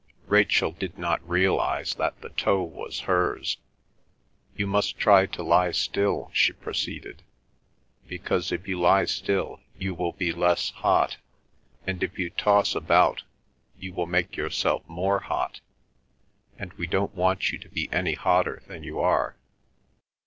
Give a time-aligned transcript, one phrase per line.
[0.25, 3.57] Rachel did not realise that the toe was hers.
[4.57, 7.21] "You must try and lie still," she proceeded,
[8.07, 11.17] "because if you lie still you will be less hot,
[11.85, 13.21] and if you toss about
[13.77, 15.61] you will make yourself more hot,
[16.57, 19.37] and we don't want you to be any hotter than you are."